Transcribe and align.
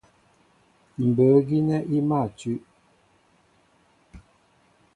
Mbə̌ 1.07 1.31
gínɛ́ 1.47 1.79
í 1.95 1.97
mâ 2.09 2.19
tʉ́. 2.37 2.55